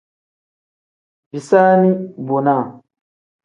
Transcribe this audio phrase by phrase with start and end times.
[1.31, 1.89] Bisaani
[2.27, 2.61] bonaa.